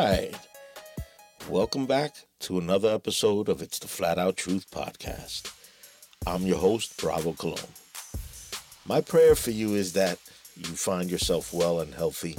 [0.00, 0.34] right.
[1.50, 5.52] Welcome back to another episode of It's the Flat Out Truth podcast.
[6.26, 7.74] I'm your host, Bravo Cologne.
[8.86, 10.18] My prayer for you is that
[10.56, 12.38] you find yourself well and healthy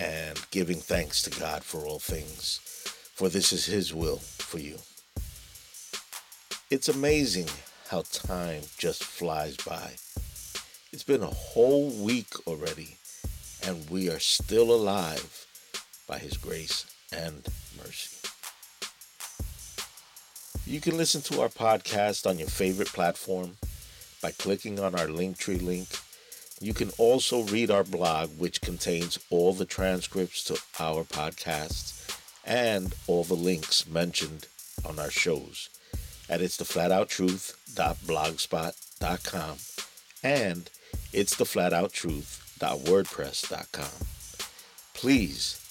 [0.00, 2.60] and giving thanks to God for all things,
[3.14, 4.78] for this is His will for you.
[6.70, 7.48] It's amazing
[7.90, 9.96] how time just flies by.
[10.94, 12.96] It's been a whole week already,
[13.66, 15.33] and we are still alive
[16.14, 17.44] by His grace and
[17.76, 18.28] mercy.
[20.64, 23.56] You can listen to our podcast on your favorite platform
[24.22, 25.88] by clicking on our Linktree link.
[26.60, 32.94] You can also read our blog, which contains all the transcripts to our podcasts and
[33.08, 34.46] all the links mentioned
[34.88, 35.68] on our shows
[36.28, 36.64] at it's the
[40.22, 40.70] and
[41.12, 41.44] it's the.
[44.94, 45.63] Please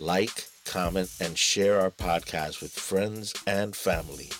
[0.00, 4.30] like, comment, and share our podcast with friends and family.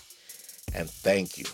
[0.75, 1.45] And thank you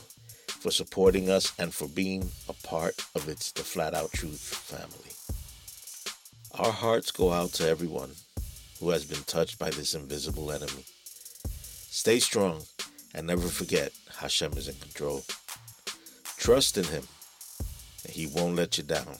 [0.46, 5.12] for supporting us and for being a part of It's the Flat Out Truth family.
[6.58, 8.12] Our hearts go out to everyone
[8.80, 10.84] who has been touched by this invisible enemy.
[11.48, 12.62] Stay strong
[13.14, 15.24] and never forget Hashem is in control.
[16.36, 17.02] Trust in Him,
[18.04, 19.16] and He won't let you down.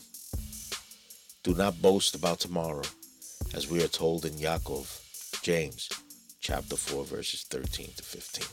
[1.43, 2.83] Do not boast about tomorrow,
[3.53, 5.89] as we are told in Yaakov, James,
[6.41, 8.45] chapter 4, verses 13 to 15.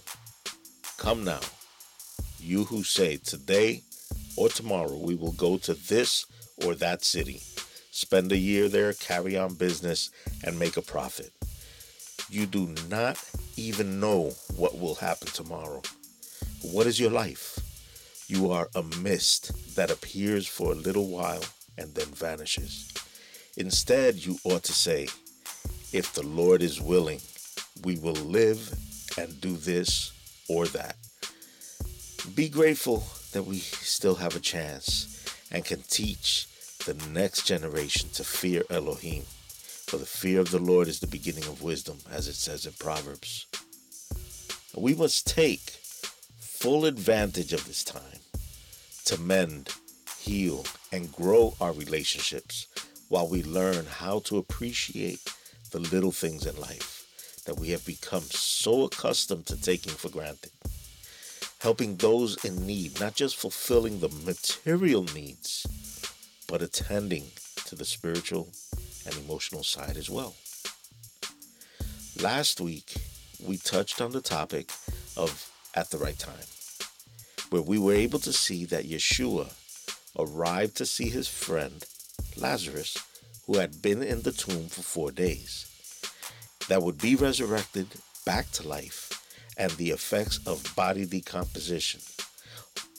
[0.99, 1.41] Come now,
[2.38, 3.83] you who say, Today
[4.37, 6.27] or tomorrow we will go to this
[6.65, 7.41] or that city,
[7.91, 10.10] spend a year there, carry on business,
[10.44, 11.33] and make a profit.
[12.31, 13.22] You do not
[13.56, 15.83] even know what will happen tomorrow.
[16.62, 17.59] What is your life?
[18.28, 21.43] You are a mist that appears for a little while
[21.77, 22.94] and then vanishes.
[23.56, 25.06] Instead, you ought to say,
[25.92, 27.20] If the Lord is willing,
[27.84, 28.75] we will live
[29.16, 30.12] and do this
[30.48, 30.97] or that.
[32.34, 36.48] Be grateful that we still have a chance and can teach
[36.84, 39.22] the next generation to fear Elohim.
[39.22, 42.72] For the fear of the Lord is the beginning of wisdom, as it says in
[42.72, 43.47] Proverbs.
[44.76, 45.60] We must take
[46.38, 48.21] full advantage of this time
[49.04, 49.69] to mend,
[50.19, 52.66] heal, and grow our relationships
[53.09, 55.20] while we learn how to appreciate
[55.70, 60.50] the little things in life that we have become so accustomed to taking for granted.
[61.60, 65.66] Helping those in need, not just fulfilling the material needs,
[66.48, 67.25] but attending
[67.66, 68.48] to the spiritual
[69.06, 70.34] and emotional side as well.
[72.22, 72.94] Last week,
[73.44, 74.71] we touched on the topic
[75.16, 76.47] of at the right time,
[77.50, 79.53] where we were able to see that Yeshua
[80.19, 81.84] arrived to see his friend
[82.37, 82.97] Lazarus,
[83.47, 85.67] who had been in the tomb for four days,
[86.69, 87.87] that would be resurrected
[88.25, 89.11] back to life
[89.57, 92.01] and the effects of body decomposition.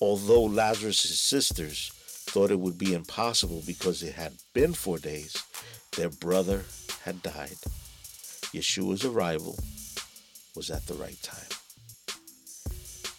[0.01, 5.41] Although Lazarus' sisters thought it would be impossible because it had been four days,
[5.95, 6.63] their brother
[7.03, 7.57] had died.
[8.53, 9.57] Yeshua's arrival
[10.55, 11.51] was at the right time.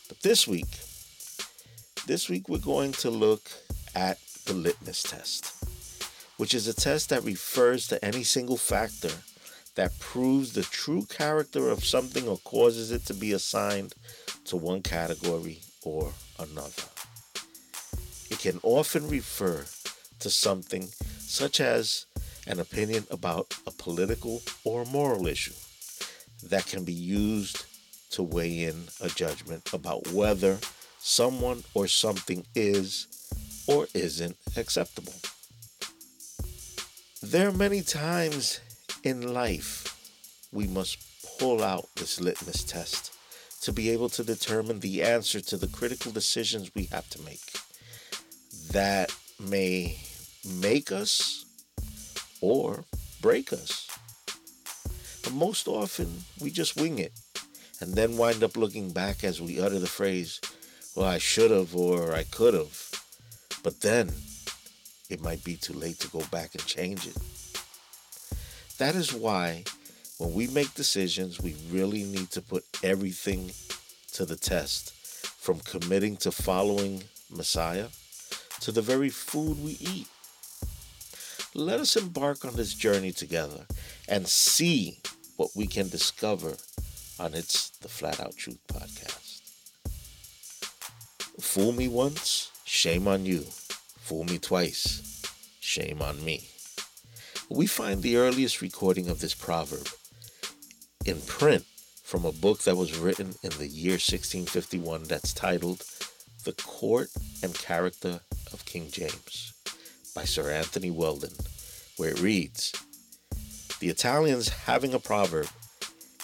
[0.08, 0.68] But this week,
[2.06, 3.50] this week we're going to look
[3.94, 5.55] at the litmus test,
[6.36, 9.12] which is a test that refers to any single factor
[9.74, 13.94] that proves the true character of something or causes it to be assigned
[14.44, 16.84] to one category or another.
[18.30, 19.64] It can often refer
[20.20, 20.88] to something
[21.18, 22.06] such as
[22.46, 25.52] an opinion about a political or moral issue
[26.44, 27.64] that can be used
[28.10, 30.58] to weigh in a judgment about whether
[30.98, 33.06] someone or something is
[33.66, 35.14] or isn't acceptable.
[37.30, 38.60] There are many times
[39.02, 39.98] in life
[40.52, 40.98] we must
[41.40, 43.12] pull out this litmus test
[43.62, 47.42] to be able to determine the answer to the critical decisions we have to make
[48.70, 49.98] that may
[50.60, 51.44] make us
[52.40, 52.84] or
[53.20, 53.88] break us.
[55.24, 57.12] But most often, we just wing it
[57.80, 60.40] and then wind up looking back as we utter the phrase,
[60.94, 62.88] well, I should have or I could have.
[63.64, 64.12] But then
[65.08, 67.16] it might be too late to go back and change it.
[68.78, 69.64] That is why
[70.18, 73.50] when we make decisions, we really need to put everything
[74.12, 77.88] to the test from committing to following Messiah
[78.60, 80.08] to the very food we eat.
[81.54, 83.66] Let us embark on this journey together
[84.08, 84.98] and see
[85.36, 86.56] what we can discover
[87.18, 89.40] on its The Flat Out Truth podcast.
[91.40, 93.44] Fool me once, shame on you.
[94.06, 95.20] Fool me twice,
[95.58, 96.48] shame on me.
[97.48, 99.88] We find the earliest recording of this proverb
[101.04, 101.64] in print
[102.04, 105.82] from a book that was written in the year 1651 that's titled
[106.44, 107.08] The Court
[107.42, 108.20] and Character
[108.52, 109.52] of King James
[110.14, 111.34] by Sir Anthony Weldon,
[111.96, 112.72] where it reads
[113.80, 115.48] The Italians having a proverb,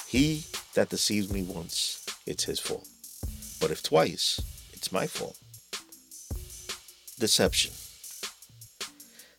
[0.06, 0.44] He
[0.74, 2.86] that deceives me once, it's his fault.
[3.60, 4.40] But if twice,
[4.72, 5.36] it's my fault.
[7.22, 7.70] Deception.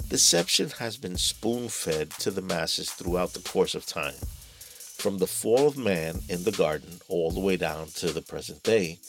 [0.07, 4.15] Deception has been spoon fed to the masses throughout the course of time,
[4.95, 8.63] from the fall of man in the garden all the way down to the present
[8.63, 8.99] day,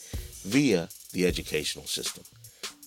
[0.42, 2.24] via the educational system,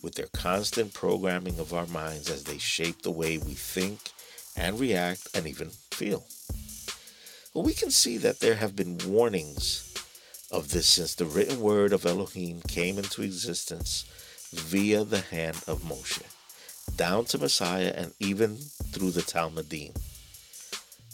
[0.04, 4.12] with their constant programming of our minds as they shape the way we think
[4.58, 6.26] and react and even feel.
[7.54, 9.94] Well, we can see that there have been warnings
[10.52, 14.04] of this since the written word of Elohim came into existence
[14.52, 16.24] via the hand of Moshe
[16.96, 19.96] down to Messiah and even through the Talmidim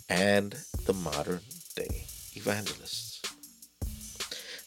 [0.07, 1.41] and the modern
[1.75, 3.21] day evangelists.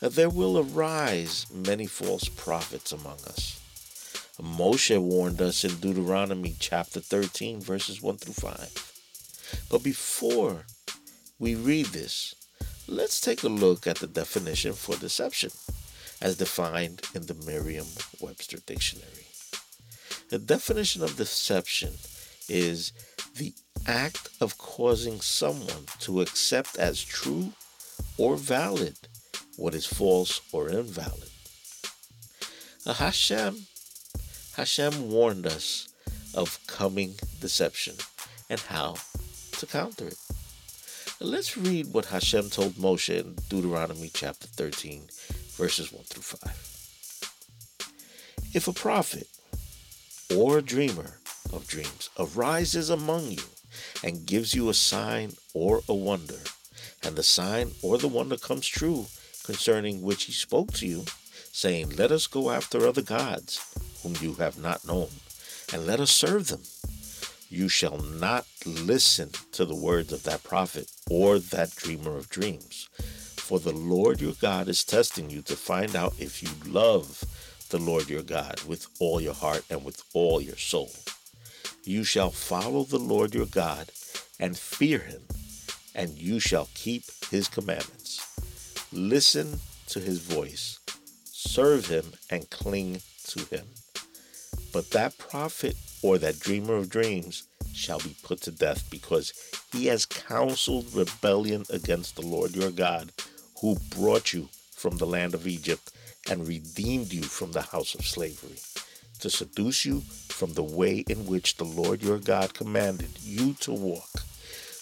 [0.01, 3.61] There will arise many false prophets among us.
[4.41, 9.67] Moshe warned us in Deuteronomy chapter 13, verses 1 through 5.
[9.71, 10.67] But before
[11.39, 12.35] we read this,
[12.87, 15.51] let's take a look at the definition for deception
[16.21, 17.87] as defined in the Merriam
[18.21, 19.27] Webster Dictionary.
[20.29, 21.95] The definition of deception
[22.49, 22.93] is
[23.37, 23.55] the
[23.87, 27.53] act of causing someone to accept as true
[28.19, 28.97] or valid
[29.57, 31.31] what is false or invalid.
[32.87, 33.67] Hashem,
[34.57, 35.89] Hashem warned us
[36.35, 37.97] of coming deception
[38.49, 38.97] and how
[39.59, 40.19] to counter it.
[41.19, 45.09] Let's read what Hashem told Moshe in Deuteronomy chapter 13,
[45.57, 46.77] verses 1 through 5.
[48.55, 49.27] If a prophet
[50.35, 51.19] or a dreamer
[51.53, 53.43] of dreams arises among you
[54.05, 56.41] and gives you a sign or a wonder,
[57.03, 59.07] and the sign or the wonder comes true
[59.45, 61.05] concerning which he spoke to you,
[61.53, 63.61] saying, Let us go after other gods
[64.03, 65.09] whom you have not known,
[65.73, 66.63] and let us serve them.
[67.49, 72.89] You shall not listen to the words of that prophet or that dreamer of dreams.
[73.47, 77.23] For the Lord your God is testing you to find out if you love
[77.71, 80.91] the Lord your God with all your heart and with all your soul.
[81.85, 83.93] You shall follow the Lord your God
[84.41, 85.23] and fear him,
[85.95, 88.27] and you shall keep his commandments.
[88.93, 89.61] Listen
[89.91, 90.81] to his voice,
[91.27, 93.67] serve him, and cling to him.
[94.73, 99.33] But that prophet or that dreamer of dreams shall be put to death because
[99.71, 103.13] he has counseled rebellion against the Lord your God,
[103.61, 105.93] who brought you from the land of Egypt
[106.29, 108.59] and redeemed you from the house of slavery,
[109.21, 113.73] to seduce you from the way in which the Lord your God commanded you to
[113.73, 114.11] walk.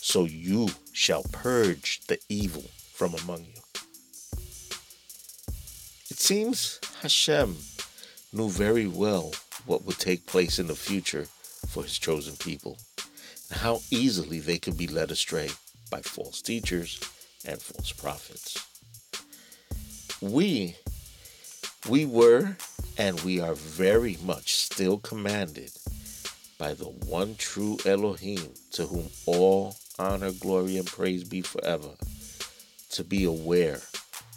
[0.01, 3.61] So you shall purge the evil from among you.
[6.11, 7.57] It seems Hashem
[8.33, 9.33] knew very well
[9.67, 11.27] what would take place in the future
[11.69, 12.79] for his chosen people,
[13.51, 15.51] and how easily they could be led astray
[15.91, 17.01] by false teachers
[17.47, 18.74] and false prophets.
[20.25, 20.77] We
[21.87, 22.57] we were
[22.97, 25.73] and we are very much still commanded
[26.57, 31.91] by the one true Elohim, to whom all honor, glory, and praise be forever,
[32.93, 33.83] to be aware,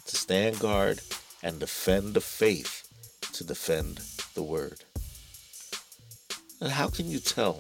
[0.07, 0.99] to stand guard,
[1.41, 2.85] and defend the faith,
[3.31, 4.01] to defend
[4.33, 4.83] the word.
[6.59, 7.59] And how can you tell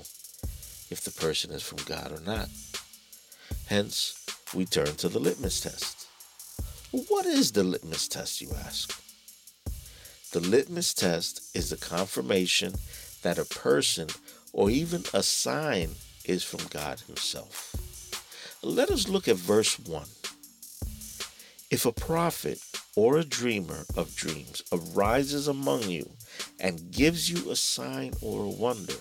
[0.89, 2.49] if the person is from God or not?
[3.67, 5.96] Hence, we turn to the litmus test.
[6.91, 8.97] What is the litmus test, you ask?
[10.31, 12.75] The litmus test is the confirmation
[13.23, 14.07] that a person
[14.53, 17.75] or even a sign is from God Himself.
[18.63, 20.05] Let us look at verse 1.
[21.69, 22.61] If a prophet
[22.95, 26.09] or a dreamer of dreams arises among you
[26.57, 28.95] and gives you a sign or a wonder,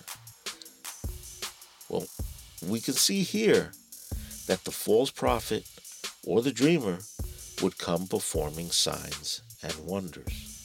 [1.89, 2.07] well,
[2.67, 3.71] we can see here
[4.49, 5.65] that the false prophet
[6.25, 6.99] or the dreamer
[7.63, 10.65] would come performing signs and wonders.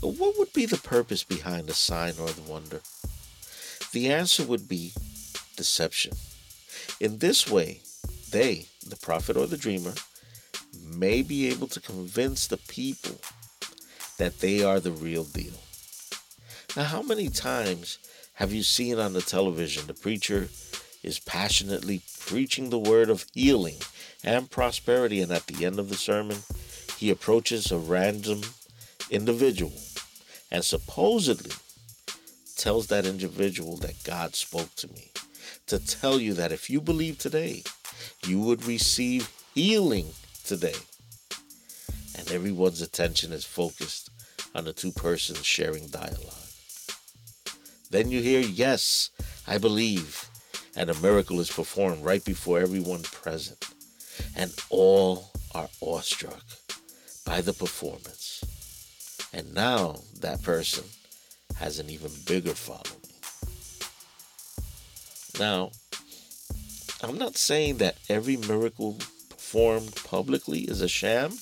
[0.00, 2.80] What would be the purpose behind the sign or the wonder?
[3.92, 4.92] The answer would be
[5.56, 6.12] deception.
[7.00, 7.82] In this way,
[8.30, 9.94] they, the prophet or the dreamer,
[10.84, 13.20] may be able to convince the people
[14.18, 15.54] that they are the real deal.
[16.76, 17.98] Now, how many times
[18.34, 20.48] have you seen on the television the preacher
[21.02, 23.76] is passionately preaching the word of healing
[24.24, 26.38] and prosperity, and at the end of the sermon,
[26.96, 28.42] he approaches a random
[29.10, 29.72] individual
[30.50, 31.52] and supposedly
[32.56, 35.10] tells that individual that God spoke to me
[35.66, 37.62] to tell you that if you believe today,
[38.26, 40.08] you would receive healing
[40.44, 40.74] today.
[42.18, 44.10] And everyone's attention is focused
[44.54, 46.34] on the two persons sharing dialogue.
[47.90, 49.10] Then you hear, Yes,
[49.46, 50.28] I believe,
[50.76, 53.64] and a miracle is performed right before everyone present,
[54.36, 56.44] and all are awestruck
[57.24, 58.44] by the performance.
[59.32, 60.84] And now that person
[61.56, 63.00] has an even bigger following.
[65.38, 65.70] Now,
[67.02, 68.98] I'm not saying that every miracle
[69.28, 71.32] performed publicly is a sham,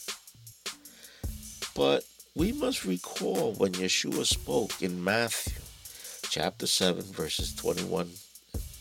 [1.75, 2.05] but
[2.35, 5.61] we must recall when Yeshua spoke in Matthew
[6.31, 8.11] chapter 7, verses 21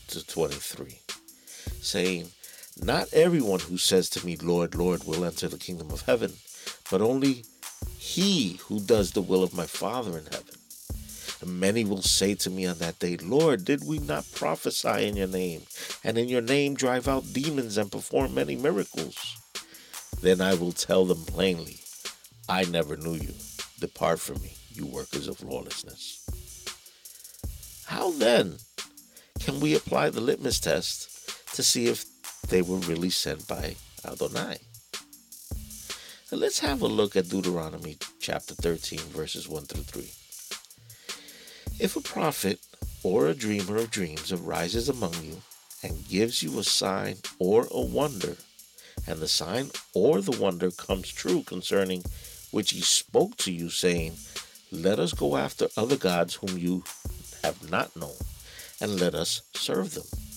[0.08, 0.98] to 23,
[1.80, 2.28] saying,
[2.82, 6.34] Not everyone who says to me, Lord, Lord, will enter the kingdom of heaven,
[6.90, 7.44] but only
[7.98, 10.54] he who does the will of my Father in heaven.
[11.40, 15.16] And many will say to me on that day, Lord, did we not prophesy in
[15.16, 15.62] your name,
[16.04, 19.36] and in your name drive out demons and perform many miracles?
[20.20, 21.80] Then I will tell them plainly,
[22.48, 23.34] I never knew you.
[23.78, 26.24] Depart from me, you workers of lawlessness.
[27.86, 28.56] How then
[29.38, 32.04] can we apply the litmus test to see if
[32.48, 34.58] they were really sent by Adonai?
[36.30, 40.02] Now let's have a look at Deuteronomy chapter 13, verses 1 through 3.
[41.80, 42.60] If a prophet
[43.02, 45.42] or a dreamer of dreams arises among you
[45.82, 48.36] and gives you a sign or a wonder,
[49.06, 52.02] and the sign or the wonder comes true concerning
[52.50, 54.14] which he spoke to you, saying,
[54.72, 56.82] Let us go after other gods whom you
[57.42, 58.16] have not known,
[58.80, 60.27] and let us serve them.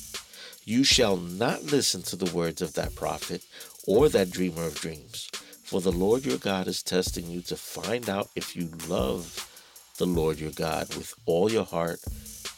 [0.72, 3.44] You shall not listen to the words of that prophet
[3.86, 5.30] or that dreamer of dreams,
[5.66, 9.50] for the Lord your God is testing you to find out if you love
[9.98, 12.00] the Lord your God with all your heart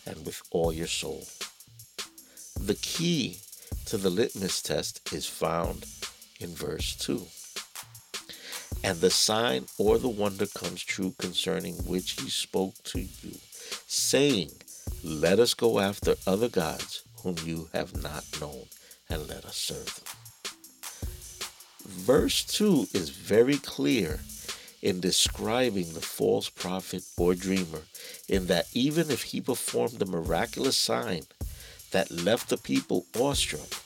[0.06, 1.26] and with all your soul.
[2.62, 3.40] The key
[3.88, 5.88] to the litmus test is found
[6.40, 7.26] in verse 2.
[8.84, 13.40] And the sign or the wonder comes true concerning which he spoke to you,
[13.88, 14.52] saying,
[15.04, 18.66] Let us go after other gods whom you have not known,
[19.10, 20.06] and let us serve them.
[21.86, 24.20] Verse 2 is very clear
[24.82, 27.84] in describing the false prophet or dreamer,
[28.28, 31.24] in that even if he performed a miraculous sign
[31.92, 33.82] that left the people awestruck,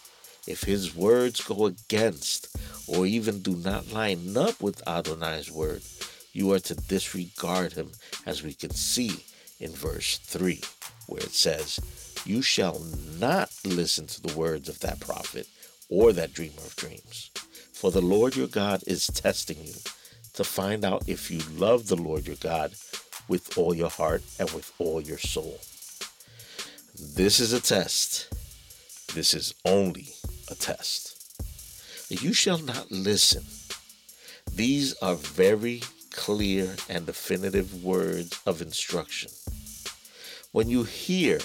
[0.48, 2.56] if his words go against
[2.88, 5.82] or even do not line up with Adonai's word,
[6.34, 7.92] you are to disregard him,
[8.26, 9.26] as we can see
[9.60, 10.62] in verse 3,
[11.08, 11.80] where it says,
[12.26, 12.80] You shall
[13.20, 15.48] not listen to the words of that prophet
[15.90, 17.32] or that dreamer of dreams,
[17.72, 19.74] for the Lord your God is testing you
[20.34, 22.74] to find out if you love the Lord your God
[23.28, 25.60] with all your heart and with all your soul.
[27.00, 28.34] This is a test.
[29.14, 30.10] This is only
[30.50, 31.14] a test.
[32.10, 33.44] You shall not listen.
[34.54, 35.82] These are very
[36.12, 39.30] clear and definitive words of instruction.
[40.52, 41.40] When you hear,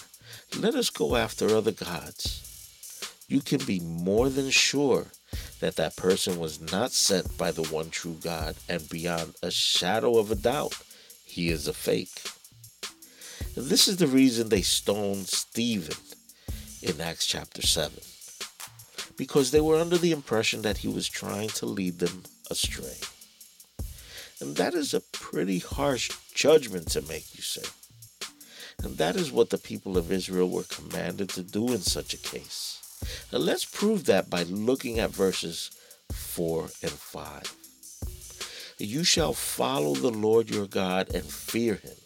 [0.58, 5.06] let us go after other gods, you can be more than sure
[5.60, 10.18] that that person was not sent by the one true God, and beyond a shadow
[10.18, 10.76] of a doubt,
[11.24, 12.22] he is a fake.
[13.56, 15.96] And this is the reason they stoned Stephen
[16.82, 17.98] in Acts chapter 7,
[19.16, 22.98] because they were under the impression that he was trying to lead them astray.
[24.40, 27.62] And that is a pretty harsh judgment to make, you say.
[28.82, 32.18] And that is what the people of Israel were commanded to do in such a
[32.18, 32.78] case.
[33.32, 35.70] Now let's prove that by looking at verses
[36.12, 37.56] 4 and 5.
[38.78, 41.96] You shall follow the Lord your God and fear him,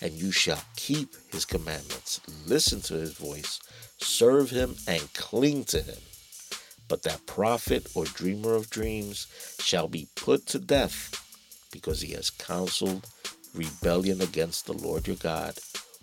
[0.00, 3.60] and you shall keep his commandments, listen to his voice,
[3.98, 5.98] serve him, and cling to him.
[6.88, 9.26] But that prophet or dreamer of dreams
[9.58, 11.22] shall be put to death
[11.72, 13.06] because he has counseled
[13.54, 15.58] rebellion against the Lord your God,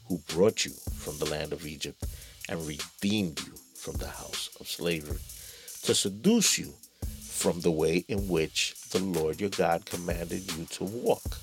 [0.08, 2.04] who brought you from the land of Egypt
[2.50, 5.20] and redeemed you from the house of slavery,
[5.84, 6.74] to seduce you
[7.22, 11.40] from the way in which the Lord your God commanded you to walk.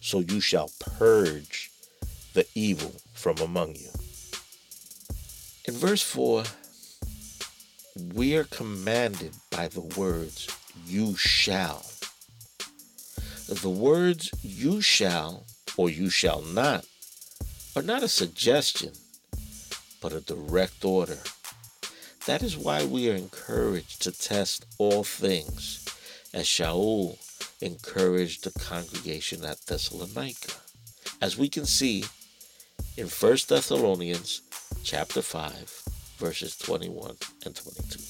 [0.00, 1.70] So you shall purge
[2.32, 3.90] the evil from among you.
[5.66, 6.44] In verse 4,
[8.14, 10.48] we are commanded by the words,
[10.86, 11.84] you shall.
[13.48, 15.44] The words you shall
[15.76, 16.86] or you shall not
[17.74, 18.92] are not a suggestion,
[20.00, 21.18] but a direct order.
[22.26, 25.84] That is why we are encouraged to test all things,
[26.34, 27.18] as Shaul
[27.60, 30.54] encouraged the congregation at Thessalonica.
[31.20, 32.04] As we can see
[32.96, 34.42] in 1 Thessalonians
[34.84, 35.82] chapter 5,
[36.18, 38.00] verses 21 and 22.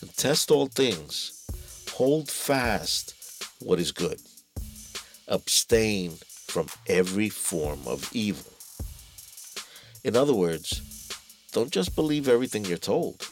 [0.00, 1.44] And test all things,
[1.94, 3.14] Hold fast
[3.60, 4.20] what is good.
[5.28, 6.14] Abstain
[6.54, 8.52] from every form of evil.
[10.04, 11.10] In other words,
[11.50, 13.26] don't just believe everything you're told.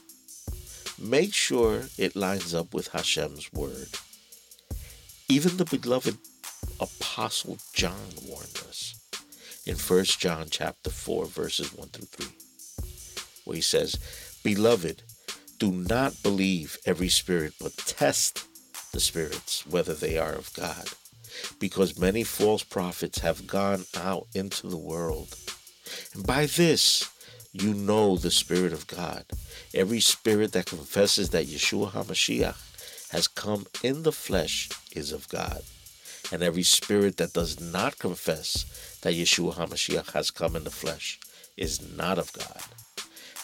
[0.98, 3.90] Make sure it lines up with Hashem's word.
[5.28, 6.18] Even the beloved
[6.80, 8.98] apostle John warned us
[9.66, 12.26] in 1 John chapter 4 verses 1 through 3
[13.44, 13.98] where he says,
[14.42, 15.04] "Beloved,
[15.60, 18.42] do not believe every spirit, but test
[18.90, 20.88] the spirits whether they are of God,
[21.58, 25.36] because many false prophets have gone out into the world.
[26.14, 27.08] And by this
[27.52, 29.26] you know the Spirit of God.
[29.74, 35.62] Every spirit that confesses that Yeshua HaMashiach has come in the flesh is of God.
[36.32, 41.20] And every spirit that does not confess that Yeshua HaMashiach has come in the flesh
[41.58, 42.62] is not of God.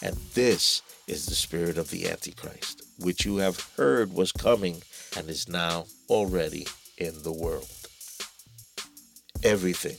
[0.01, 4.81] And this is the spirit of the Antichrist, which you have heard was coming
[5.15, 6.65] and is now already
[6.97, 7.78] in the world.
[9.43, 9.95] Everything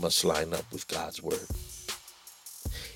[0.00, 1.48] must line up with God's word.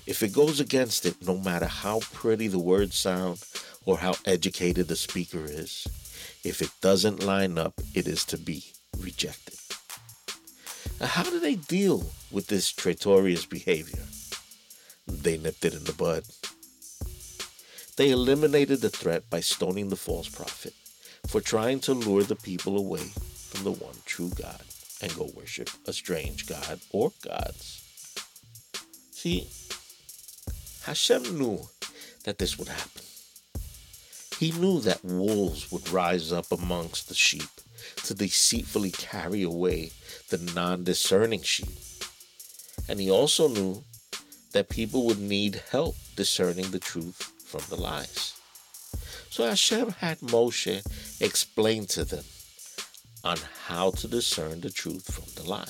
[0.05, 3.43] If it goes against it, no matter how pretty the words sound
[3.85, 5.85] or how educated the speaker is,
[6.45, 8.63] if it doesn't line up, it is to be
[8.97, 9.59] rejected.
[11.01, 14.05] Now, how do they deal with this traitorous behavior?
[15.05, 16.23] They nipped it in the bud.
[17.97, 20.73] They eliminated the threat by stoning the false prophet
[21.27, 23.03] for trying to lure the people away
[23.49, 24.61] from the one true God
[25.01, 27.81] and go worship a strange God or gods.
[29.11, 29.47] See,
[30.85, 31.61] Hashem knew
[32.23, 33.01] that this would happen.
[34.39, 37.49] He knew that wolves would rise up amongst the sheep
[38.05, 39.91] to deceitfully carry away
[40.29, 41.69] the non discerning sheep.
[42.89, 43.83] And he also knew
[44.53, 48.33] that people would need help discerning the truth from the lies.
[49.29, 50.81] So Hashem had Moshe
[51.21, 52.23] explain to them
[53.23, 55.65] on how to discern the truth from the lie.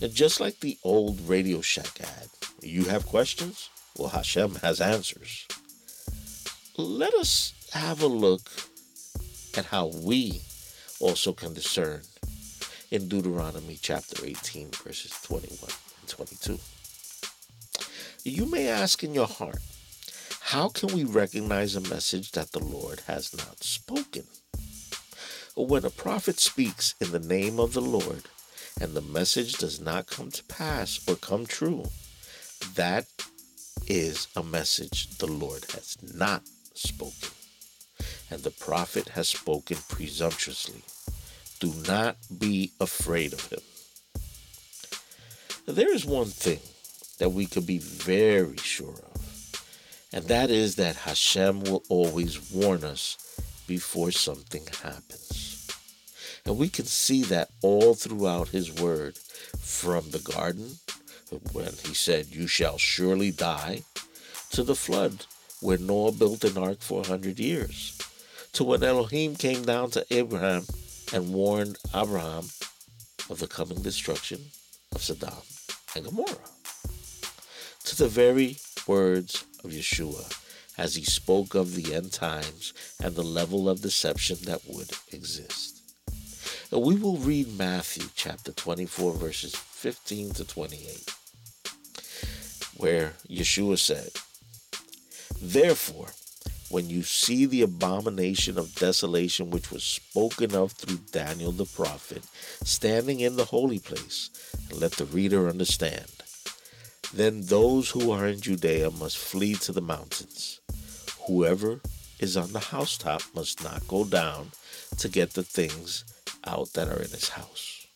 [0.00, 2.28] And just like the old Radio Shack ad,
[2.60, 3.70] you have questions?
[3.96, 5.46] Well, Hashem has answers.
[6.76, 8.50] Let us have a look
[9.56, 10.42] at how we
[11.00, 12.02] also can discern
[12.90, 15.58] in Deuteronomy chapter 18, verses 21
[16.00, 16.58] and 22.
[18.24, 19.58] You may ask in your heart,
[20.40, 24.24] how can we recognize a message that the Lord has not spoken?
[25.54, 28.22] When a prophet speaks in the name of the Lord
[28.80, 31.84] and the message does not come to pass or come true,
[32.74, 33.04] that
[33.86, 37.28] is a message the Lord has not spoken.
[38.30, 40.82] And the prophet has spoken presumptuously.
[41.60, 43.60] Do not be afraid of him.
[45.66, 46.60] There is one thing
[47.18, 49.62] that we could be very sure of,
[50.14, 53.18] and that is that Hashem will always warn us
[53.66, 55.31] before something happens.
[56.44, 59.16] And we can see that all throughout His Word,
[59.58, 60.78] from the garden,
[61.52, 63.82] when He said, You shall surely die,
[64.50, 65.26] to the flood,
[65.60, 67.98] where Noah built an ark for a hundred years,
[68.52, 70.66] to when Elohim came down to Abraham
[71.12, 72.44] and warned Abraham
[73.30, 74.40] of the coming destruction
[74.94, 75.42] of Sodom
[75.94, 76.50] and Gomorrah.
[77.84, 80.38] To the very words of Yeshua
[80.78, 85.81] as he spoke of the end times and the level of deception that would exist.
[86.72, 91.14] We will read Matthew chapter 24, verses 15 to 28,
[92.78, 94.08] where Yeshua said,
[95.38, 96.08] Therefore,
[96.70, 102.24] when you see the abomination of desolation which was spoken of through Daniel the prophet
[102.64, 104.30] standing in the holy place,
[104.72, 106.06] let the reader understand.
[107.12, 110.60] Then those who are in Judea must flee to the mountains.
[111.26, 111.82] Whoever
[112.18, 114.52] is on the housetop must not go down
[114.96, 116.04] to get the things
[116.46, 117.86] out that are in his house.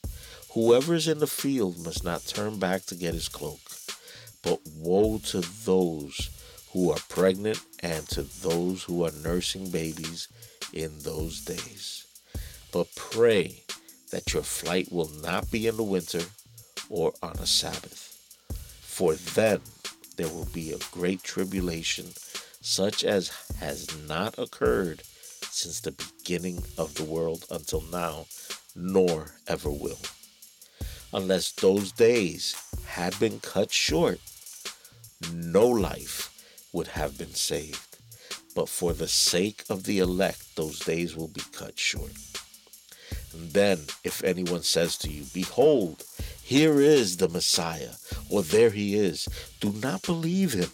[0.54, 3.60] Whoever is in the field must not turn back to get his cloak.
[4.42, 6.30] But woe to those
[6.72, 10.28] who are pregnant and to those who are nursing babies
[10.72, 12.06] in those days.
[12.72, 13.64] But pray
[14.10, 16.22] that your flight will not be in the winter
[16.88, 18.06] or on a Sabbath
[18.96, 19.60] for then
[20.16, 22.06] there will be a great tribulation,
[22.62, 25.02] such as has not occurred
[25.56, 28.26] since the beginning of the world until now,
[28.74, 29.98] nor ever will.
[31.14, 34.20] Unless those days had been cut short,
[35.32, 36.30] no life
[36.74, 37.96] would have been saved.
[38.54, 42.12] But for the sake of the elect, those days will be cut short.
[43.32, 46.04] And then, if anyone says to you, Behold,
[46.42, 47.92] here is the Messiah,
[48.28, 49.26] or there he is.
[49.60, 50.70] Do not believe him,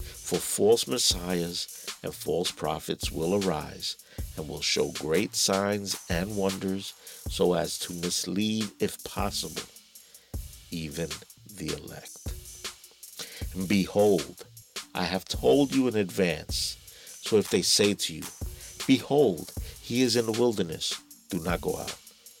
[0.00, 3.96] for false messiahs and false prophets will arise
[4.36, 6.94] and will show great signs and wonders
[7.28, 9.62] so as to mislead, if possible,
[10.70, 11.08] even
[11.56, 12.16] the elect.
[13.54, 14.44] And behold,
[14.94, 16.76] I have told you in advance.
[17.22, 18.22] So if they say to you,
[18.86, 21.96] Behold, he is in the wilderness, do not go out.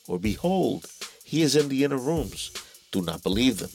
[0.08, 0.90] Or behold,
[1.24, 2.50] he is in the inner rooms,
[2.90, 3.70] do not believe them.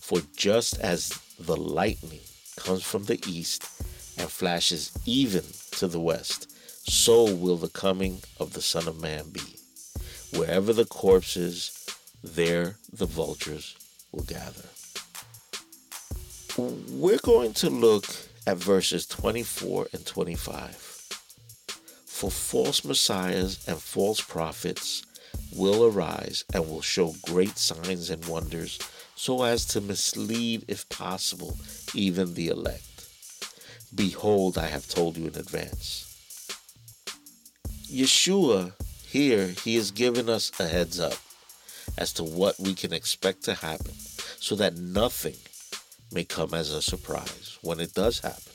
[0.00, 2.20] For just as the lightning
[2.56, 3.64] comes from the east
[4.18, 6.49] and flashes even to the west,
[6.84, 9.56] so will the coming of the Son of Man be.
[10.36, 11.86] Wherever the corpse is,
[12.22, 13.76] there the vultures
[14.12, 14.64] will gather.
[16.56, 18.04] We're going to look
[18.46, 20.74] at verses 24 and 25.
[22.06, 25.04] For false messiahs and false prophets
[25.56, 28.78] will arise and will show great signs and wonders
[29.14, 31.56] so as to mislead, if possible,
[31.94, 33.08] even the elect.
[33.94, 36.09] Behold, I have told you in advance.
[37.90, 38.72] Yeshua,
[39.04, 41.14] here, he has given us a heads up
[41.98, 43.92] as to what we can expect to happen
[44.38, 45.34] so that nothing
[46.12, 48.52] may come as a surprise when it does happen.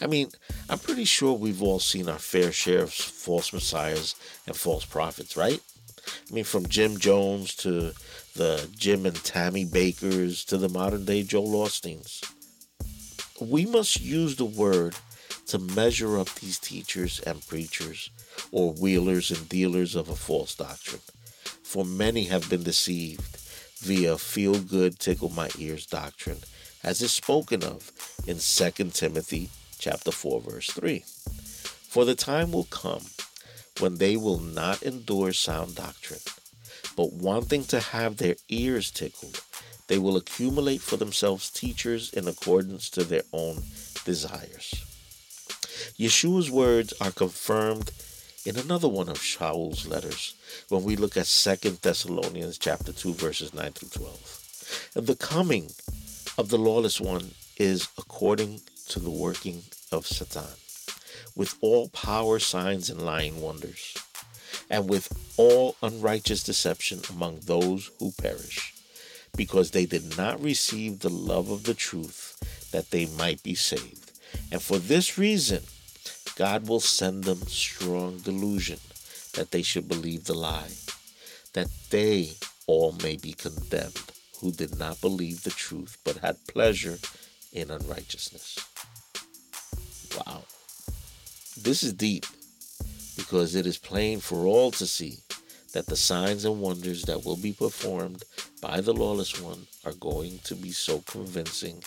[0.00, 0.28] I mean,
[0.68, 4.14] I'm pretty sure we've all seen our fair share of false messiahs
[4.46, 5.60] and false prophets, right?
[6.06, 7.94] I mean, from Jim Jones to
[8.34, 12.22] the Jim and Tammy Bakers to the modern day Joel Osteens.
[13.40, 14.94] We must use the word
[15.46, 18.10] to measure up these teachers and preachers
[18.50, 21.02] or wheelers and dealers of a false doctrine.
[21.62, 23.38] For many have been deceived
[23.78, 26.38] via feel good tickle my ears doctrine
[26.82, 27.90] as is spoken of
[28.26, 31.02] in 2 Timothy chapter 4 verse 3.
[31.88, 33.04] For the time will come
[33.80, 36.20] when they will not endure sound doctrine,
[36.96, 39.40] but wanting to have their ears tickled,
[39.88, 43.62] they will accumulate for themselves teachers in accordance to their own
[44.04, 44.84] desires.
[45.98, 47.90] Yeshua's words are confirmed
[48.44, 50.34] in another one of Shaul's letters
[50.68, 54.94] when we look at 2 Thessalonians chapter 2 verses 9 through 12.
[54.94, 55.70] The coming
[56.36, 60.44] of the lawless one is according to the working of Satan
[61.34, 63.96] with all power, signs, and lying wonders,
[64.70, 68.74] and with all unrighteous deception among those who perish,
[69.36, 72.38] because they did not receive the love of the truth
[72.70, 74.03] that they might be saved.
[74.54, 75.64] And for this reason,
[76.36, 78.78] God will send them strong delusion
[79.32, 80.70] that they should believe the lie,
[81.54, 82.34] that they
[82.68, 84.00] all may be condemned
[84.40, 86.98] who did not believe the truth but had pleasure
[87.52, 88.60] in unrighteousness.
[90.24, 90.44] Wow.
[91.60, 92.24] This is deep
[93.16, 95.18] because it is plain for all to see
[95.72, 98.22] that the signs and wonders that will be performed
[98.62, 101.82] by the lawless one are going to be so convincing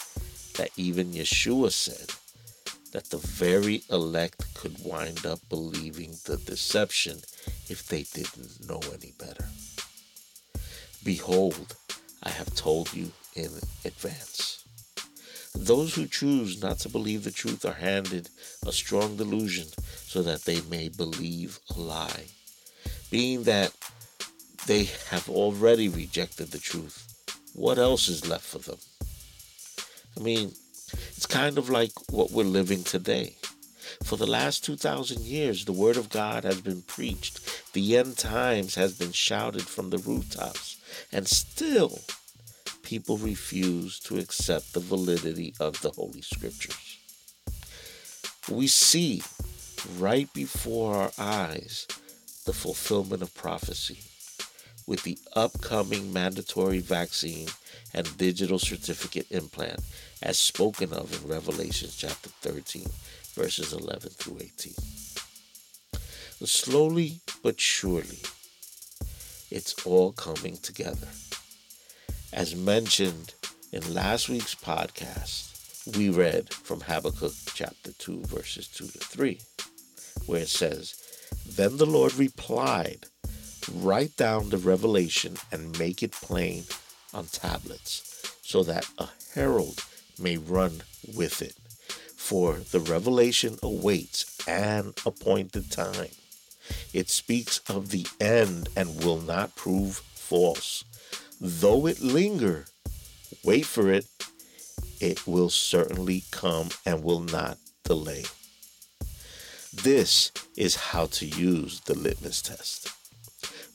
[0.58, 2.12] that even Yeshua said
[2.92, 7.20] that the very elect could wind up believing the deception
[7.70, 9.46] if they didn't know any better.
[11.04, 11.76] Behold,
[12.24, 13.52] I have told you in
[13.86, 14.64] advance.
[15.56, 18.30] Those who choose not to believe the truth are handed
[18.66, 19.68] a strong delusion
[20.06, 22.26] so that they may believe a lie,
[23.10, 23.74] being that
[24.66, 27.08] they have already rejected the truth.
[27.54, 28.78] What else is left for them?
[30.18, 30.52] I mean,
[31.18, 33.38] it's kind of like what we're living today.
[34.04, 37.74] For the last 2,000 years, the Word of God has been preached.
[37.74, 40.78] The end times has been shouted from the rooftops.
[41.12, 42.02] And still,
[42.84, 47.00] people refuse to accept the validity of the Holy Scriptures.
[48.48, 49.24] We see
[49.98, 51.88] right before our eyes
[52.46, 54.02] the fulfillment of prophecy
[54.88, 57.48] with the upcoming mandatory vaccine
[57.94, 59.82] and digital certificate implant
[60.24, 62.88] as spoken of in Revelation chapter 13,
[63.36, 64.74] verses 11 through 18.
[66.46, 68.20] Slowly but surely,
[69.52, 71.08] it's all coming together.
[72.32, 73.34] As mentioned
[73.72, 79.40] in last week's podcast, we read from Habakkuk chapter 2, verses 2 to 3,
[80.26, 80.96] where it says,
[81.46, 83.06] Then the Lord replied,
[83.72, 86.64] Write down the revelation and make it plain
[87.14, 89.84] on tablets, so that a herald
[90.20, 90.84] may run
[91.16, 91.56] with it.
[92.16, 96.12] For the revelation awaits an appointed time.
[96.94, 100.84] It speaks of the end and will not prove false
[101.40, 102.66] though it linger,
[103.44, 104.06] wait for it.
[105.00, 108.26] It will certainly come and will not delay.
[109.72, 112.90] This is how to use the litmus test.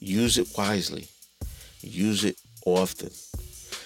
[0.04, 1.06] Use it wisely.
[1.80, 2.36] Use it
[2.66, 3.10] often.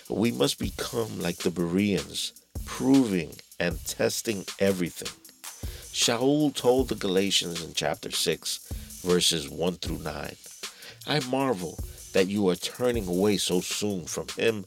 [0.09, 2.33] We must become like the Bereans,
[2.65, 5.13] proving and testing everything.
[5.93, 10.37] Shaul told the Galatians in chapter 6, verses 1 through 9
[11.07, 11.79] I marvel
[12.15, 14.65] that you are turning away so soon from him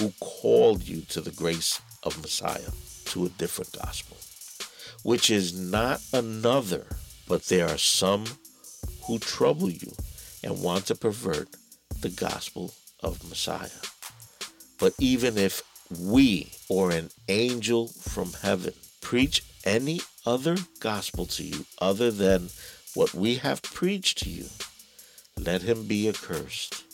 [0.00, 2.72] who called you to the grace of Messiah
[3.04, 4.16] to a different gospel,
[5.04, 6.86] which is not another,
[7.28, 8.24] but there are some
[9.04, 9.92] who trouble you
[10.42, 11.48] and want to pervert
[12.00, 12.72] the gospel
[13.02, 13.68] of Messiah.
[14.78, 15.62] But even if
[15.98, 22.48] we or an angel from heaven preach any other gospel to you other than
[22.94, 24.46] what we have preached to you,
[25.38, 26.84] let him be accursed.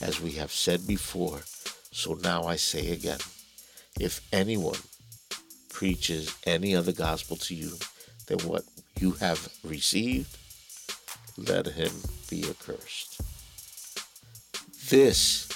[0.00, 1.42] As we have said before,
[1.90, 3.20] so now I say again
[3.98, 4.78] if anyone
[5.70, 7.76] preaches any other gospel to you
[8.26, 8.64] than what
[8.98, 10.36] you have received,
[11.36, 11.92] let him
[12.34, 13.20] be accursed.
[14.90, 15.48] This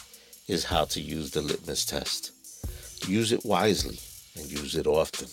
[0.46, 2.30] is how to use the litmus test.
[3.08, 3.98] Use it wisely
[4.36, 5.28] and use it often.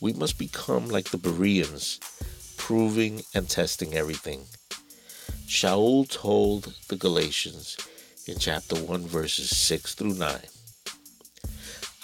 [0.00, 2.00] We must become like the Bereans,
[2.58, 4.44] proving and testing everything.
[5.46, 7.78] Shaul told the Galatians
[8.26, 10.38] in chapter 1, verses 6 through 9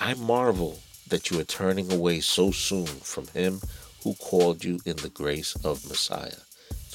[0.01, 3.61] I marvel that you are turning away so soon from him
[4.03, 6.46] who called you in the grace of Messiah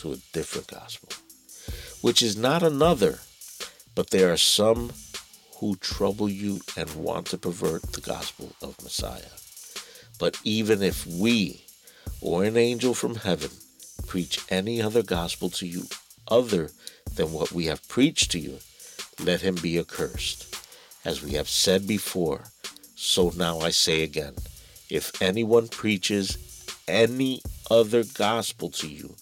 [0.01, 1.09] to a different gospel,
[2.01, 3.19] which is not another,
[3.93, 4.91] but there are some
[5.57, 9.37] who trouble you and want to pervert the gospel of Messiah.
[10.17, 11.65] But even if we
[12.19, 13.51] or an angel from heaven
[14.07, 15.83] preach any other gospel to you
[16.27, 16.71] other
[17.15, 18.57] than what we have preached to you,
[19.23, 20.55] let him be accursed.
[21.05, 22.45] As we have said before,
[22.95, 24.33] so now I say again
[24.89, 26.37] if anyone preaches
[26.87, 29.15] any other gospel to you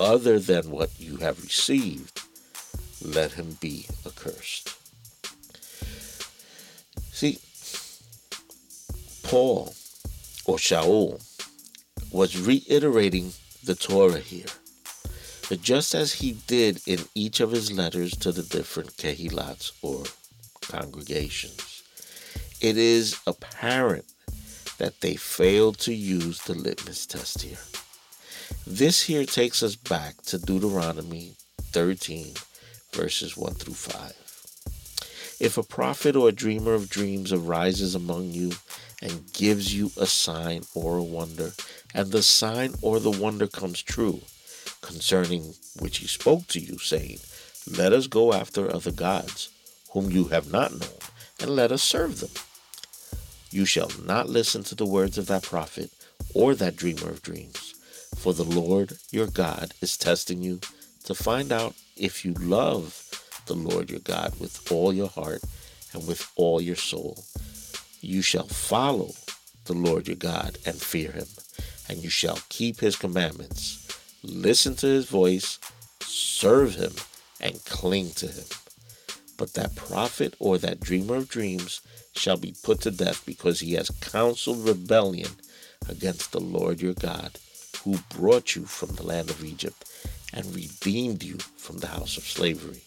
[0.00, 2.22] other than what you have received,
[3.04, 4.74] let him be accursed.
[7.12, 7.38] See,
[9.22, 9.74] Paul
[10.46, 11.22] or Shaul
[12.10, 13.32] was reiterating
[13.62, 14.46] the Torah here.
[15.48, 20.04] But just as he did in each of his letters to the different kehilats or
[20.60, 21.82] congregations,
[22.60, 24.06] it is apparent
[24.78, 27.58] that they failed to use the litmus test here.
[28.72, 31.34] This here takes us back to Deuteronomy
[31.72, 32.34] 13,
[32.92, 34.12] verses 1 through 5.
[35.40, 38.52] If a prophet or a dreamer of dreams arises among you
[39.02, 41.50] and gives you a sign or a wonder,
[41.94, 44.20] and the sign or the wonder comes true,
[44.82, 47.18] concerning which he spoke to you, saying,
[47.76, 49.50] Let us go after other gods,
[49.90, 51.00] whom you have not known,
[51.40, 52.30] and let us serve them.
[53.50, 55.90] You shall not listen to the words of that prophet
[56.34, 57.74] or that dreamer of dreams,
[58.20, 60.60] for the Lord your God is testing you
[61.04, 63.08] to find out if you love
[63.46, 65.42] the Lord your God with all your heart
[65.94, 67.24] and with all your soul.
[68.02, 69.12] You shall follow
[69.64, 71.28] the Lord your God and fear him,
[71.88, 73.80] and you shall keep his commandments
[74.22, 75.58] listen to his voice,
[76.00, 76.92] serve him,
[77.40, 78.44] and cling to him.
[79.38, 81.80] But that prophet or that dreamer of dreams
[82.14, 85.30] shall be put to death because he has counseled rebellion
[85.88, 87.38] against the Lord your God,
[87.84, 89.84] who brought you from the land of Egypt
[90.32, 92.82] and redeemed you from the house of slavery,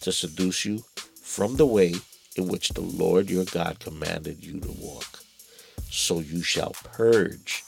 [0.00, 0.82] to seduce you
[1.22, 1.94] from the way
[2.36, 5.20] in which the Lord your God commanded you to walk.
[5.90, 7.64] So you shall purge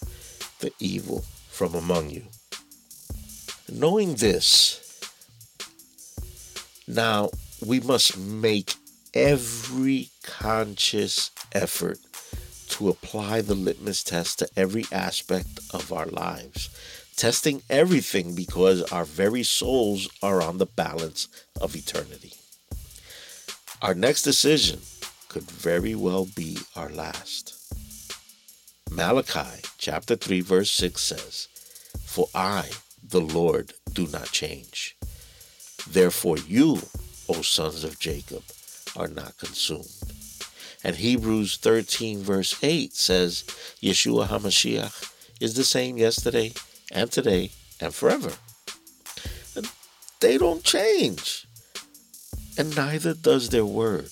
[0.61, 2.25] the evil from among you.
[3.71, 5.01] Knowing this,
[6.87, 7.31] now
[7.65, 8.75] we must make
[9.15, 11.99] every conscious effort
[12.73, 16.71] to apply the litmus test to every aspect of our lives,
[17.17, 21.29] testing everything because our very souls are on the balance
[21.61, 22.33] of eternity.
[23.83, 24.81] Our next decision
[25.29, 27.55] could very well be our last.
[28.91, 31.49] Malachi chapter 3 verse 6 says,
[32.07, 32.71] For I,
[33.07, 34.97] the Lord do not change.
[35.89, 36.81] Therefore, you,
[37.29, 38.45] O sons of Jacob,
[38.97, 40.22] are not consumed.
[40.85, 43.45] And Hebrews 13, verse 8 says,
[43.81, 46.53] Yeshua HaMashiach is the same yesterday
[46.91, 48.33] and today and forever.
[49.57, 49.69] And
[50.21, 51.47] they don't change.
[52.59, 54.11] And neither does their word.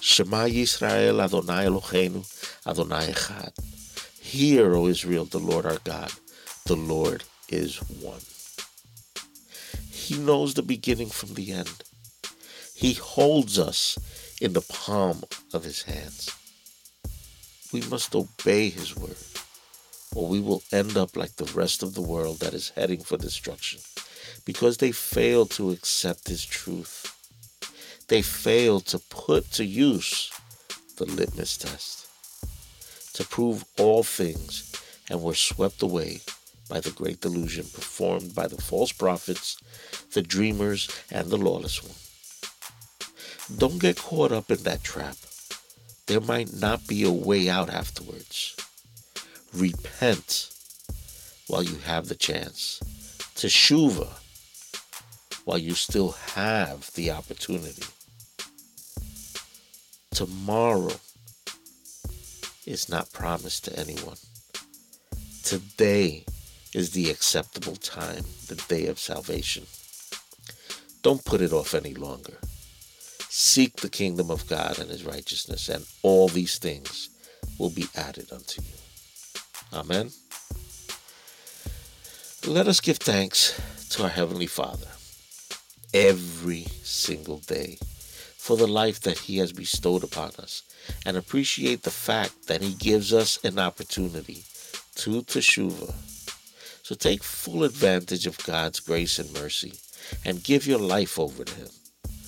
[0.00, 2.26] Shema Yisrael Adonai Eloheinu
[2.66, 3.52] Adonai Echad.
[4.20, 6.10] Hear, O Israel, the Lord our God,
[6.66, 8.20] the Lord is one.
[9.90, 11.84] He knows the beginning from the end.
[12.74, 13.98] He holds us
[14.42, 15.22] in the palm
[15.54, 16.28] of his hands.
[17.72, 19.16] We must obey his word,
[20.16, 23.16] or we will end up like the rest of the world that is heading for
[23.16, 23.80] destruction
[24.44, 27.06] because they fail to accept his truth.
[28.08, 30.32] They fail to put to use
[30.96, 32.08] the litmus test
[33.14, 34.72] to prove all things
[35.08, 36.20] and were swept away
[36.68, 39.56] by the great delusion performed by the false prophets,
[40.14, 41.94] the dreamers, and the lawless one.
[43.58, 45.16] Don't get caught up in that trap.
[46.06, 48.56] There might not be a way out afterwards.
[49.54, 50.50] Repent
[51.48, 52.80] while you have the chance.
[53.34, 54.08] Teshuva
[55.44, 57.82] while you still have the opportunity.
[60.12, 60.94] Tomorrow
[62.66, 64.18] is not promised to anyone.
[65.42, 66.24] Today
[66.72, 69.66] is the acceptable time, the day of salvation.
[71.02, 72.38] Don't put it off any longer.
[73.34, 77.08] Seek the kingdom of God and his righteousness, and all these things
[77.58, 78.74] will be added unto you.
[79.72, 80.10] Amen.
[82.46, 84.88] Let us give thanks to our Heavenly Father
[85.94, 87.78] every single day
[88.36, 90.62] for the life that He has bestowed upon us
[91.06, 94.44] and appreciate the fact that He gives us an opportunity
[94.96, 95.94] to Teshuvah.
[96.82, 99.72] So take full advantage of God's grace and mercy
[100.22, 101.68] and give your life over to Him.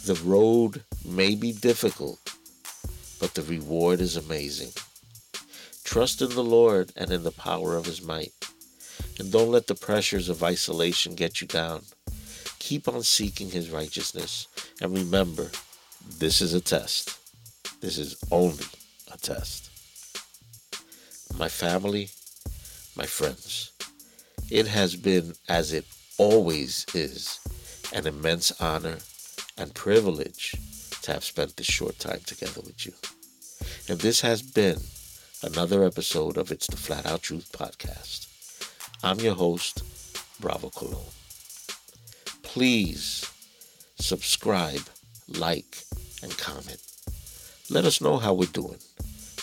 [0.04, 2.20] The road may be difficult,
[3.18, 4.72] but the reward is amazing.
[5.82, 8.34] Trust in the Lord and in the power of His might.
[9.18, 11.84] And don't let the pressures of isolation get you down.
[12.58, 14.46] Keep on seeking His righteousness.
[14.82, 15.50] And remember,
[16.18, 17.18] this is a test.
[17.80, 18.66] This is only
[19.10, 19.70] a test.
[21.38, 22.10] My family,
[22.94, 23.72] my friends,
[24.50, 25.86] it has been, as it
[26.18, 27.40] always is,
[27.94, 28.98] an immense honor
[29.56, 30.54] and privilege
[31.02, 32.92] to have spent this short time together with you.
[33.88, 34.78] And this has been
[35.42, 38.28] another episode of It's the Flat Out Truth podcast.
[39.02, 39.82] I'm your host,
[40.40, 41.12] Bravo Cologne.
[42.42, 43.30] Please
[43.98, 44.80] subscribe,
[45.28, 45.78] like,
[46.22, 46.80] and comment.
[47.70, 48.78] Let us know how we're doing.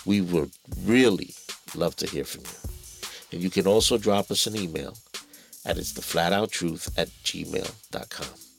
[0.05, 0.51] We would
[0.83, 1.33] really
[1.75, 2.71] love to hear from you.
[3.31, 4.97] And you can also drop us an email
[5.65, 8.50] at it's the flat out truth at gmail.com.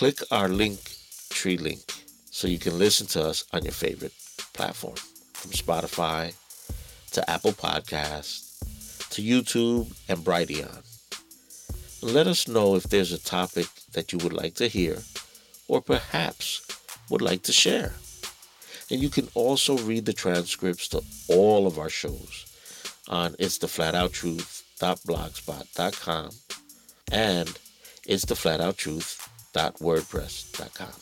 [0.00, 0.80] Click our link
[1.28, 1.82] tree link
[2.30, 4.14] so you can listen to us on your favorite
[4.54, 4.96] platform
[5.34, 6.34] from Spotify
[7.10, 8.58] to Apple Podcasts
[9.10, 10.80] to YouTube and Brighteon.
[12.00, 15.02] Let us know if there's a topic that you would like to hear
[15.68, 16.62] or perhaps
[17.10, 17.92] would like to share.
[18.90, 22.46] And you can also read the transcripts to all of our shows
[23.06, 26.30] on it's the flat out truth.blogspot.com
[27.12, 27.58] and
[28.06, 28.78] it's the flat out
[29.52, 30.92] truth.wordpress.com.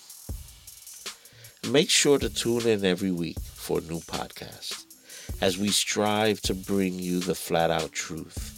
[1.72, 4.84] Make sure to tune in every week for a new podcast
[5.40, 8.54] as we strive to bring you the flat out truth.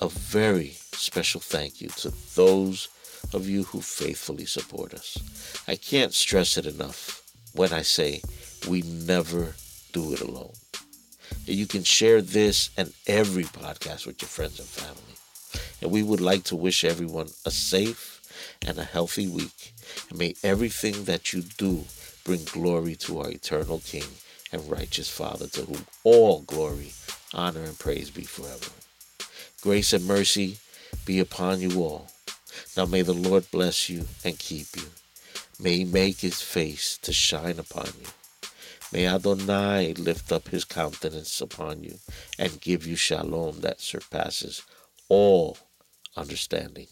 [0.00, 2.88] A very special thank you to those
[3.32, 5.18] of you who faithfully support us.
[5.68, 7.22] I can't stress it enough
[7.54, 8.22] when I say
[8.68, 9.54] we never
[9.92, 10.52] do it alone.
[11.44, 15.16] You can share this and every podcast with your friends and family.
[15.82, 18.11] And we would like to wish everyone a safe
[18.66, 19.72] and a healthy week.
[20.10, 21.84] And may everything that you do
[22.24, 24.04] bring glory to our eternal King
[24.52, 26.92] and righteous Father, to whom all glory,
[27.32, 28.70] honor, and praise be forever.
[29.60, 30.58] Grace and mercy
[31.04, 32.08] be upon you all.
[32.76, 34.88] Now may the Lord bless you and keep you.
[35.60, 38.06] May he make his face to shine upon you.
[38.92, 41.98] May Adonai lift up his countenance upon you
[42.38, 44.62] and give you shalom that surpasses
[45.08, 45.56] all
[46.16, 46.88] understanding.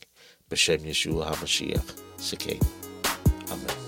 [0.50, 2.58] B'Shem Yeshua HaMashiach, Sekei.
[3.52, 3.79] Amen.